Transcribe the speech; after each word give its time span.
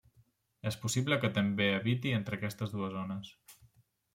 És 0.69 0.77
possible 0.85 1.19
que 1.25 1.31
també 1.35 1.67
habiti 1.73 2.15
entre 2.21 2.39
aquestes 2.39 2.75
dues 2.77 2.93
zones. 2.99 3.31